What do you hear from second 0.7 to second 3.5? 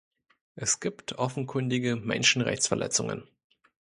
gibt offenkundige Menschenrechtsverletzungen.